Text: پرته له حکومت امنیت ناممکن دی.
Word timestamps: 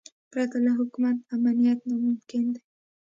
پرته 0.31 0.57
له 0.65 0.71
حکومت 0.79 1.17
امنیت 1.35 1.79
ناممکن 1.89 2.43
دی. 2.53 2.61